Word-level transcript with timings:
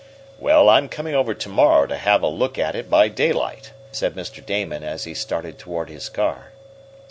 "Well, 0.39 0.67
I'm 0.67 0.89
coming 0.89 1.13
over 1.13 1.35
to 1.35 1.47
morrow 1.47 1.85
to 1.85 1.95
have 1.95 2.23
a 2.23 2.27
look 2.27 2.57
at 2.57 2.73
it 2.75 2.89
by 2.89 3.07
daylight," 3.07 3.71
said 3.91 4.15
Mr. 4.15 4.43
Damon, 4.43 4.83
as 4.83 5.03
he 5.03 5.13
started 5.13 5.59
toward 5.59 5.91
his 5.91 6.09
car. 6.09 6.53